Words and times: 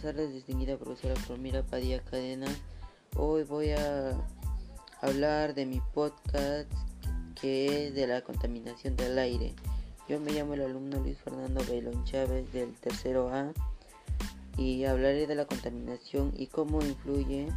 Buenas 0.00 0.16
tardes, 0.16 0.32
distinguida 0.32 0.76
profesora 0.76 1.16
Flormira 1.16 1.64
Padilla 1.64 2.00
Cadena. 2.04 2.46
Hoy 3.16 3.42
voy 3.42 3.70
a 3.70 4.16
hablar 5.00 5.54
de 5.54 5.66
mi 5.66 5.80
podcast 5.92 6.70
que 7.40 7.88
es 7.88 7.94
de 7.94 8.06
la 8.06 8.20
contaminación 8.20 8.94
del 8.94 9.18
aire. 9.18 9.56
Yo 10.08 10.20
me 10.20 10.30
llamo 10.30 10.54
el 10.54 10.62
alumno 10.62 11.00
Luis 11.00 11.18
Fernando 11.18 11.64
Bailón 11.68 12.04
Chávez 12.04 12.52
del 12.52 12.74
tercero 12.74 13.30
A 13.30 13.52
y 14.56 14.84
hablaré 14.84 15.26
de 15.26 15.34
la 15.34 15.46
contaminación 15.46 16.32
y 16.36 16.46
cómo 16.46 16.80
influye 16.80 17.48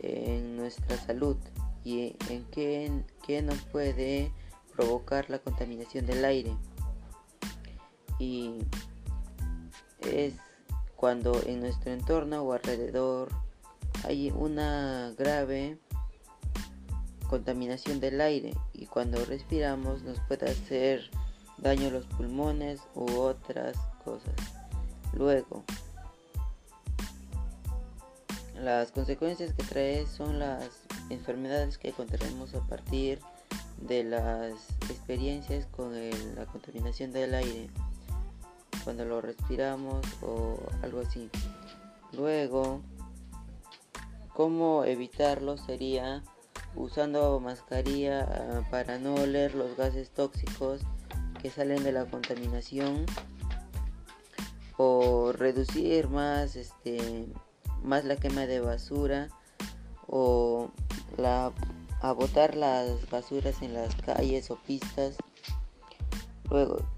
en 0.00 0.56
nuestra 0.56 0.96
salud 0.96 1.36
y 1.84 2.16
en 2.28 2.44
qué, 2.50 2.90
qué 3.24 3.42
nos 3.42 3.58
puede 3.66 4.32
provocar 4.74 5.30
la 5.30 5.38
contaminación 5.38 6.06
del 6.06 6.24
aire. 6.24 6.56
Y 8.18 8.50
es 10.00 10.34
cuando 10.96 11.40
en 11.46 11.60
nuestro 11.60 11.92
entorno 11.92 12.42
o 12.42 12.52
alrededor 12.52 13.28
hay 14.04 14.30
una 14.30 15.12
grave 15.16 15.78
contaminación 17.28 18.00
del 18.00 18.20
aire 18.20 18.54
y 18.72 18.86
cuando 18.86 19.24
respiramos 19.24 20.02
nos 20.02 20.20
puede 20.20 20.50
hacer 20.50 21.10
daño 21.58 21.88
a 21.88 21.90
los 21.90 22.06
pulmones 22.06 22.80
u 22.94 23.10
otras 23.18 23.76
cosas. 24.04 24.34
Luego, 25.12 25.64
las 28.54 28.90
consecuencias 28.92 29.52
que 29.52 29.64
trae 29.64 30.06
son 30.06 30.38
las 30.38 30.70
enfermedades 31.10 31.78
que 31.78 31.92
contraemos 31.92 32.54
a 32.54 32.60
partir 32.66 33.20
de 33.80 34.04
las 34.04 34.52
experiencias 34.88 35.66
con 35.66 35.92
la 36.34 36.46
contaminación 36.46 37.12
del 37.12 37.34
aire 37.34 37.68
cuando 38.86 39.04
lo 39.04 39.20
respiramos 39.20 40.06
o 40.22 40.60
algo 40.80 41.00
así. 41.00 41.28
Luego, 42.12 42.82
cómo 44.32 44.84
evitarlo 44.84 45.58
sería 45.58 46.22
usando 46.76 47.40
mascarilla 47.40 48.20
ah, 48.20 48.62
para 48.70 48.98
no 48.98 49.16
oler 49.16 49.56
los 49.56 49.76
gases 49.76 50.10
tóxicos 50.10 50.82
que 51.42 51.50
salen 51.50 51.82
de 51.82 51.90
la 51.90 52.04
contaminación 52.04 53.06
o 54.76 55.32
reducir 55.32 56.08
más 56.08 56.54
este 56.54 57.26
más 57.82 58.04
la 58.04 58.14
quema 58.14 58.46
de 58.46 58.60
basura 58.60 59.30
o 60.06 60.70
la 61.16 61.52
a 62.02 62.12
botar 62.12 62.54
las 62.54 63.10
basuras 63.10 63.62
en 63.62 63.74
las 63.74 63.96
calles 63.96 64.48
o 64.52 64.56
pistas 64.56 65.16
luego 66.48 66.95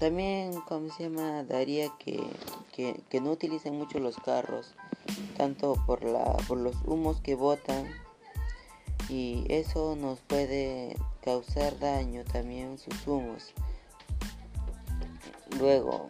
también, 0.00 0.58
como 0.62 0.88
se 0.90 1.10
llama, 1.10 1.44
daría 1.44 1.92
que, 1.98 2.24
que, 2.72 3.20
no 3.20 3.32
utilicen 3.32 3.76
mucho 3.76 3.98
los 3.98 4.16
carros, 4.16 4.74
tanto 5.36 5.74
por, 5.86 6.02
la, 6.04 6.24
por 6.48 6.56
los 6.56 6.74
humos 6.86 7.20
que 7.20 7.34
botan, 7.34 7.86
y 9.10 9.44
eso 9.50 9.96
nos 9.96 10.18
puede 10.20 10.96
causar 11.20 11.78
daño 11.78 12.24
también 12.24 12.78
sus 12.78 13.06
humos. 13.06 13.52
Luego, 15.58 16.08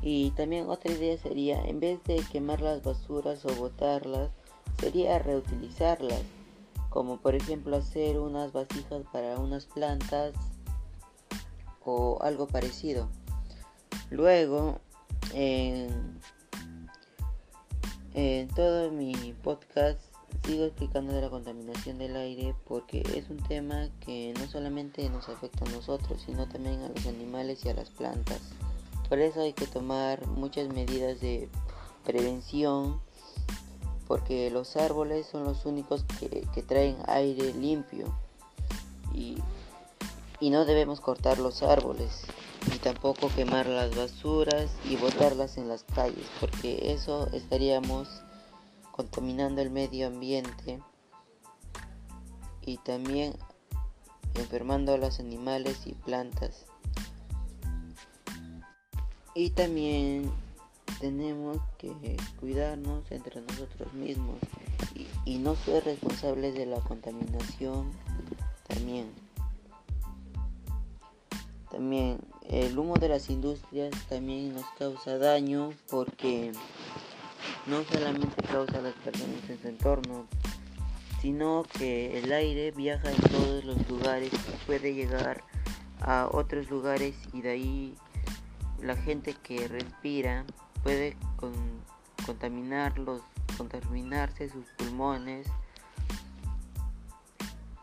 y 0.00 0.30
también 0.30 0.68
otra 0.68 0.92
idea 0.92 1.18
sería, 1.18 1.60
en 1.64 1.80
vez 1.80 1.98
de 2.04 2.22
quemar 2.30 2.60
las 2.60 2.84
basuras 2.84 3.44
o 3.44 3.54
botarlas, 3.56 4.30
sería 4.78 5.18
reutilizarlas 5.18 6.22
como 6.94 7.16
por 7.16 7.34
ejemplo 7.34 7.76
hacer 7.76 8.20
unas 8.20 8.52
vasijas 8.52 9.02
para 9.12 9.36
unas 9.40 9.66
plantas 9.66 10.32
o 11.84 12.22
algo 12.22 12.46
parecido. 12.46 13.08
Luego, 14.10 14.78
en, 15.32 16.20
todo 18.54 18.92
mi 18.92 19.34
podcast 19.42 19.98
sigo 20.46 20.66
explicando 20.66 21.12
de 21.12 21.22
la 21.22 21.30
contaminación 21.30 21.98
del 21.98 22.14
aire 22.14 22.54
porque 22.64 23.02
es 23.16 23.28
un 23.28 23.38
tema 23.38 23.88
que 23.98 24.32
no 24.38 24.46
solamente 24.46 25.10
nos 25.10 25.28
afecta 25.28 25.64
a 25.64 25.70
nosotros, 25.70 26.22
sino 26.24 26.46
también 26.46 26.80
a 26.82 26.90
los 26.90 27.06
animales 27.06 27.64
y 27.64 27.70
a 27.70 27.74
las 27.74 27.90
plantas. 27.90 28.40
Por 29.08 29.18
eso 29.18 29.40
hay 29.40 29.52
que 29.52 29.66
tomar 29.66 30.24
muchas 30.28 30.68
medidas 30.68 31.20
de 31.20 31.48
prevención 32.04 33.00
porque 34.06 34.50
los 34.50 34.76
árboles 34.76 35.26
son 35.26 35.44
los 35.44 35.64
únicos 35.66 36.04
que, 36.18 36.62
traen 36.62 36.96
aire 37.06 37.52
limpio 37.54 38.14
y, 39.12 39.38
no 40.40 40.66
debemos 40.66 41.00
cortar 41.00 41.38
los 41.38 41.62
árboles 41.62 42.26
ni 42.70 42.76
tampoco 42.76 43.30
quemar 43.34 43.66
las 43.66 43.96
basuras 43.96 44.70
y 44.84 44.96
botarlas 44.96 45.56
en 45.56 45.68
las 45.68 45.84
calles 45.84 46.26
porque 46.38 46.92
eso 46.92 47.28
estaríamos 47.32 48.08
contaminando 48.92 49.62
el 49.62 49.70
medio 49.70 50.06
ambiente 50.06 50.82
y 52.60 52.76
también 52.78 53.34
enfermando 54.34 54.92
a 54.94 54.98
los 54.98 55.20
animales 55.20 55.86
y 55.86 55.92
plantas. 55.92 56.66
Y 59.34 59.50
también 59.50 60.30
tenemos 61.00 61.58
que 61.78 62.16
cuidarnos 62.40 63.10
entre 63.10 63.40
nosotros 63.40 63.92
mismos 63.92 64.36
y, 65.24 65.38
no 65.38 65.56
ser 65.56 65.84
responsables 65.84 66.54
de 66.54 66.66
la 66.66 66.80
contaminación 66.80 67.90
también. 68.68 69.10
También 71.70 72.18
el 72.48 72.78
humo 72.78 72.96
de 72.96 73.08
las 73.08 73.30
industrias 73.30 73.90
también 74.08 74.54
nos 74.54 74.64
causa 74.78 75.18
daño 75.18 75.72
porque 75.90 76.52
no 77.66 77.82
solamente 77.84 78.42
causa 78.44 78.78
a 78.78 78.82
las 78.82 78.94
personas 78.94 79.48
en 79.48 79.60
su 79.60 79.68
entorno, 79.68 80.26
sino 81.20 81.64
que 81.78 82.18
el 82.18 82.32
aire 82.32 82.70
viaja 82.70 83.10
en 83.10 83.22
todos 83.30 83.64
los 83.64 83.88
lugares, 83.88 84.30
puede 84.66 84.94
llegar 84.94 85.42
a 86.00 86.28
otros 86.30 86.70
lugares 86.70 87.16
y 87.32 87.40
de 87.40 87.50
ahí 87.50 87.94
la 88.82 88.94
gente 88.94 89.34
que 89.42 89.66
respira 89.66 90.44
puede 90.84 91.16
contaminarlos, 92.26 93.22
contaminarse 93.56 94.50
sus 94.50 94.66
pulmones 94.76 95.46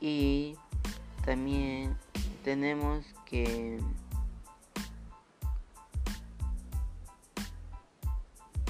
y 0.00 0.56
también 1.24 1.96
tenemos 2.44 3.06
que 3.24 3.78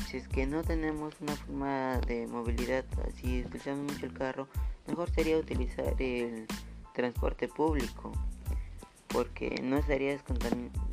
si 0.06 0.19
es 0.19 0.28
que 0.28 0.47
no 0.47 0.62
tenemos 0.62 1.15
una 1.21 1.34
forma 1.37 1.99
de 2.06 2.27
movilidad 2.27 2.84
así 3.06 3.43
utilizando 3.44 3.93
mucho 3.93 4.06
el 4.06 4.12
carro 4.12 4.49
mejor 4.87 5.11
sería 5.11 5.38
utilizar 5.38 5.94
el 6.00 6.47
transporte 6.94 7.49
público 7.49 8.12
porque 9.19 9.61
no, 9.65 9.79
estarías 9.79 10.23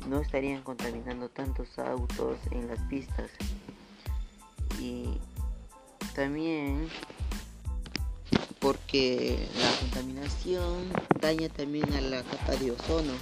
no 0.08 0.20
estarían 0.20 0.60
contaminando 0.62 1.28
tantos 1.28 1.78
autos 1.78 2.36
en 2.50 2.66
las 2.66 2.80
pistas. 2.88 3.30
Y 4.80 5.20
también 6.12 6.88
porque 8.58 9.48
la 9.60 9.70
contaminación 9.78 10.90
daña 11.20 11.48
también 11.50 11.92
a 11.94 12.00
la 12.00 12.24
capa 12.24 12.56
de 12.56 12.72
ozono, 12.72 13.12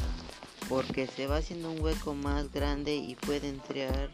porque 0.70 1.06
se 1.06 1.26
va 1.26 1.36
haciendo 1.36 1.70
un 1.70 1.82
hueco 1.82 2.14
más 2.14 2.50
grande 2.50 2.96
y 2.96 3.14
puede 3.14 3.50
entrar 3.50 4.08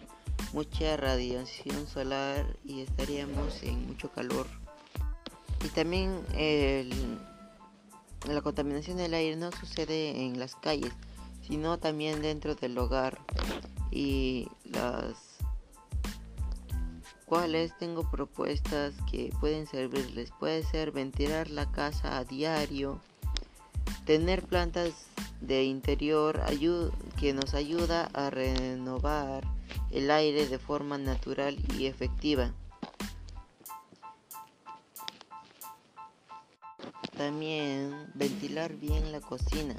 mucha 0.52 0.96
radiación 0.96 1.86
solar 1.86 2.56
y 2.64 2.80
estaríamos 2.80 3.62
en 3.62 3.86
mucho 3.86 4.10
calor. 4.10 4.48
Y 5.64 5.68
también 5.68 6.20
el 6.34 6.90
la 8.28 8.42
contaminación 8.42 8.96
del 8.96 9.14
aire 9.14 9.36
no 9.36 9.50
sucede 9.52 10.24
en 10.24 10.38
las 10.38 10.54
calles, 10.56 10.92
sino 11.46 11.78
también 11.78 12.22
dentro 12.22 12.54
del 12.54 12.76
hogar. 12.78 13.18
Y 13.90 14.46
las 14.64 15.14
cuales 17.30 17.72
tengo 17.78 18.10
propuestas 18.10 18.94
que 19.10 19.32
pueden 19.40 19.66
servirles. 19.66 20.32
Puede 20.38 20.64
ser 20.64 20.90
ventilar 20.90 21.48
la 21.48 21.70
casa 21.70 22.18
a 22.18 22.24
diario, 22.24 23.00
tener 24.04 24.42
plantas 24.42 24.92
de 25.40 25.64
interior 25.64 26.40
que 27.18 27.32
nos 27.32 27.54
ayuda 27.54 28.10
a 28.12 28.30
renovar 28.30 29.44
el 29.90 30.10
aire 30.10 30.46
de 30.46 30.58
forma 30.58 30.98
natural 30.98 31.56
y 31.78 31.86
efectiva. 31.86 32.52
También 37.20 38.10
ventilar 38.14 38.74
bien 38.76 39.12
la 39.12 39.20
cocina 39.20 39.76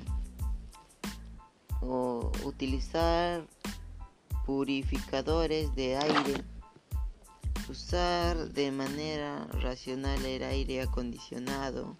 o 1.81 2.31
utilizar 2.43 3.47
purificadores 4.45 5.73
de 5.73 5.97
aire. 5.97 6.43
Usar 7.67 8.37
de 8.49 8.71
manera 8.71 9.47
racional 9.53 10.23
el 10.23 10.43
aire 10.43 10.83
acondicionado. 10.83 11.97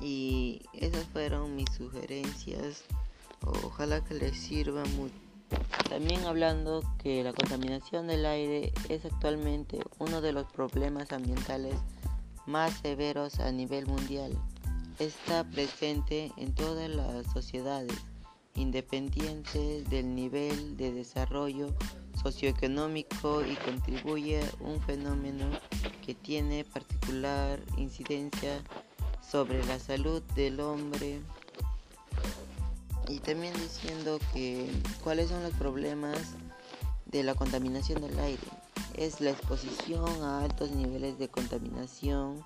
Y 0.00 0.62
esas 0.72 1.04
fueron 1.08 1.54
mis 1.54 1.68
sugerencias 1.76 2.84
Ojalá 3.42 4.02
que 4.02 4.14
les 4.14 4.38
sirva 4.38 4.82
mucho. 4.96 5.14
También 5.90 6.24
hablando 6.24 6.82
que 7.02 7.22
la 7.22 7.34
contaminación 7.34 8.06
del 8.06 8.24
aire 8.24 8.72
es 8.88 9.04
actualmente 9.04 9.80
uno 9.98 10.22
de 10.22 10.32
los 10.32 10.50
problemas 10.50 11.12
ambientales 11.12 11.74
más 12.46 12.78
severos 12.78 13.40
a 13.40 13.52
nivel 13.52 13.86
mundial. 13.86 14.32
Está 14.98 15.44
presente 15.44 16.32
en 16.36 16.54
todas 16.54 16.88
las 16.88 17.26
sociedades, 17.32 17.96
independientes 18.54 19.88
del 19.90 20.14
nivel 20.14 20.76
de 20.76 20.92
desarrollo 20.92 21.74
socioeconómico 22.22 23.44
y 23.44 23.54
contribuye 23.56 24.40
un 24.60 24.80
fenómeno 24.80 25.46
que 26.04 26.14
tiene 26.14 26.64
particular 26.64 27.60
incidencia 27.76 28.62
sobre 29.20 29.64
la 29.66 29.78
salud 29.78 30.22
del 30.34 30.60
hombre 30.60 31.20
y 33.08 33.18
también 33.20 33.54
diciendo 33.54 34.18
que 34.32 34.70
cuáles 35.02 35.28
son 35.28 35.42
los 35.42 35.52
problemas 35.54 36.18
de 37.06 37.22
la 37.22 37.34
contaminación 37.34 38.00
del 38.00 38.18
aire. 38.18 38.65
Es 38.96 39.20
la 39.20 39.30
exposición 39.30 40.08
a 40.22 40.42
altos 40.42 40.70
niveles 40.70 41.18
de 41.18 41.28
contaminación 41.28 42.42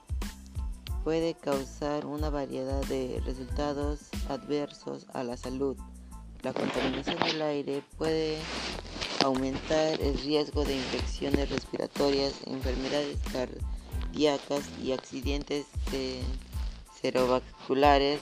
puede 1.04 1.34
causar 1.34 2.06
una 2.06 2.28
variedad 2.28 2.84
de 2.86 3.22
resultados 3.24 4.00
adversos 4.28 5.06
a 5.14 5.22
la 5.22 5.36
salud. 5.36 5.76
La 6.42 6.52
contaminación 6.52 7.18
del 7.20 7.40
aire 7.42 7.84
puede 7.96 8.38
aumentar 9.24 10.00
el 10.00 10.18
riesgo 10.18 10.64
de 10.64 10.76
infecciones 10.76 11.50
respiratorias, 11.50 12.34
enfermedades 12.46 13.18
cardíacas 13.32 14.64
y 14.82 14.92
accidentes 14.92 15.66
cerebrovasculares 17.00 18.20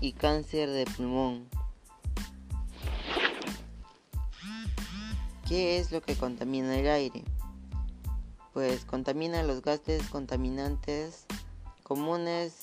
y 0.00 0.12
cáncer 0.12 0.70
de 0.70 0.84
pulmón. 0.86 1.48
¿Qué 5.48 5.78
es 5.78 5.90
lo 5.90 6.00
que 6.02 6.14
contamina 6.14 6.78
el 6.78 6.88
aire? 6.88 7.24
Pues 8.58 8.84
contamina 8.84 9.44
los 9.44 9.62
gases 9.62 10.02
contaminantes 10.08 11.26
comunes 11.84 12.62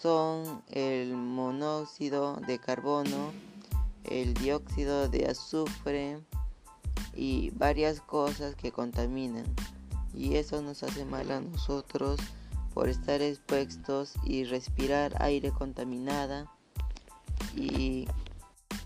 son 0.00 0.62
el 0.70 1.14
monóxido 1.14 2.36
de 2.46 2.58
carbono, 2.58 3.30
el 4.04 4.32
dióxido 4.32 5.10
de 5.10 5.26
azufre 5.26 6.18
y 7.14 7.50
varias 7.50 8.00
cosas 8.00 8.54
que 8.54 8.72
contaminan. 8.72 9.44
Y 10.14 10.36
eso 10.36 10.62
nos 10.62 10.82
hace 10.82 11.04
mal 11.04 11.30
a 11.30 11.42
nosotros 11.42 12.18
por 12.72 12.88
estar 12.88 13.20
expuestos 13.20 14.14
y 14.24 14.44
respirar 14.44 15.20
aire 15.20 15.50
contaminada. 15.50 16.50
Y 17.54 18.08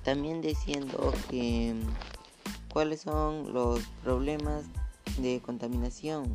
también 0.02 0.40
diciendo 0.40 1.14
que 1.30 1.76
¿Cuáles 2.76 3.00
son 3.00 3.54
los 3.54 3.80
problemas 4.04 4.64
de 5.18 5.40
contaminación? 5.40 6.34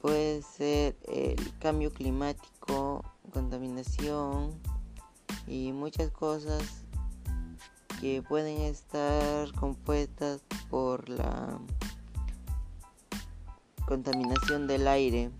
Puede 0.00 0.42
ser 0.42 0.96
el 1.08 1.36
cambio 1.58 1.92
climático, 1.92 3.04
contaminación 3.32 4.52
y 5.46 5.72
muchas 5.72 6.10
cosas 6.10 6.62
que 8.00 8.22
pueden 8.22 8.60
estar 8.62 9.52
compuestas 9.54 10.42
por 10.70 11.08
la 11.08 11.58
contaminación 13.86 14.66
del 14.66 14.86
aire. 14.88 15.30